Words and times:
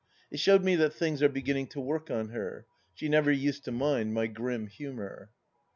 It 0.31 0.39
showed 0.39 0.63
me 0.63 0.75
that 0.77 0.93
things 0.93 1.21
are 1.21 1.29
be 1.29 1.43
ginning 1.43 1.67
to 1.73 1.79
work 1.79 2.09
on 2.09 2.29
her. 2.29 2.65
She 2.95 3.07
never 3.07 3.31
used 3.31 3.65
to 3.65 3.71
mind 3.71 4.15
my 4.15 4.25
grim 4.25 4.65
humour. 4.65 5.29